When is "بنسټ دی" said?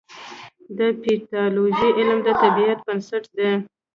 2.85-3.51